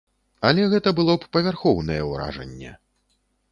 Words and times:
Але 0.47 0.63
гэта 0.71 0.93
было 1.01 1.17
б 1.19 1.29
павярхоўнае 1.37 2.01
ўражанне. 2.09 2.75